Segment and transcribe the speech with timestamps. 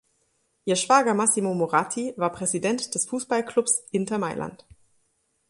[0.65, 4.65] Ihr Schwager Massimo Moratti war Präsident des Fußballklubs Inter Mailand.